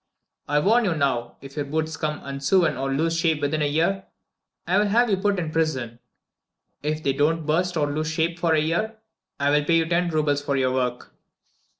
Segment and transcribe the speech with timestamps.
[0.49, 4.05] I warn you now if your boots become unsewn or lose shape within a year,
[4.65, 5.99] I will have you put in prison.
[6.81, 8.97] If they don't burst or lose shape for a year
[9.39, 11.13] I will pay you ten roubles for your work."